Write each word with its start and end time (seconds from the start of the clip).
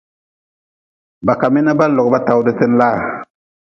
Ba 1.25 1.33
ka 1.39 1.47
mi 1.53 1.59
na 1.63 1.73
ba-n 1.79 1.91
log 1.95 2.07
ba 2.13 2.25
tawdten 2.25 2.71
laa. 2.79 2.97